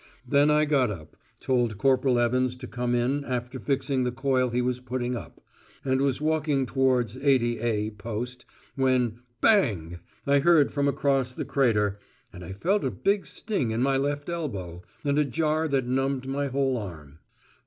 Then 0.27 0.49
I 0.49 0.65
got 0.65 0.89
up, 0.89 1.15
told 1.39 1.77
Corporal 1.77 2.17
Evans 2.17 2.55
to 2.55 2.65
come 2.67 2.95
in 2.95 3.23
after 3.23 3.59
fixing 3.59 4.03
the 4.03 4.11
coil 4.11 4.49
he 4.49 4.59
was 4.59 4.79
putting 4.79 5.15
up, 5.15 5.39
and 5.85 6.01
was 6.01 6.19
walking 6.19 6.65
towards 6.65 7.17
80A 7.17 7.99
post, 7.99 8.43
when 8.75 9.19
"Bang" 9.41 9.99
I 10.25 10.39
heard 10.39 10.73
from 10.73 10.87
across 10.87 11.35
the 11.35 11.45
crater, 11.45 11.99
and 12.33 12.43
I 12.43 12.51
felt 12.53 12.83
a 12.83 12.89
big 12.89 13.27
sting 13.27 13.69
in 13.69 13.83
my 13.83 13.95
left 13.95 14.27
elbow, 14.27 14.81
and 15.05 15.19
a 15.19 15.23
jar 15.23 15.67
that 15.67 15.85
numbed 15.85 16.27
my 16.27 16.47
whole 16.47 16.77
arm. 16.77 17.19